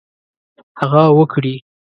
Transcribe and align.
هغه 0.79 1.03
وکړي. 1.17 1.55